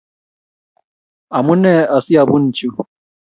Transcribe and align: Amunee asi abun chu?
Amunee 1.37 1.81
asi 1.95 2.13
abun 2.21 2.43
chu? 2.57 2.67